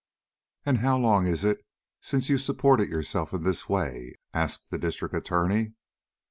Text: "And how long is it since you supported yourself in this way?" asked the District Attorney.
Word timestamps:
"And 0.65 0.79
how 0.79 0.97
long 0.97 1.27
is 1.27 1.43
it 1.43 1.63
since 2.01 2.27
you 2.27 2.39
supported 2.39 2.89
yourself 2.89 3.33
in 3.33 3.43
this 3.43 3.69
way?" 3.69 4.15
asked 4.33 4.71
the 4.71 4.79
District 4.79 5.13
Attorney. 5.13 5.73